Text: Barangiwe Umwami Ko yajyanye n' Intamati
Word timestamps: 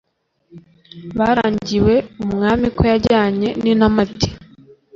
Barangiwe 1.17 1.95
Umwami 2.23 2.65
Ko 2.75 2.81
yajyanye 2.91 3.49
n' 3.61 3.69
Intamati 3.71 4.29